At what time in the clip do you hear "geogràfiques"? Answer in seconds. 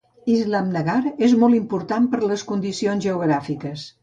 3.09-3.87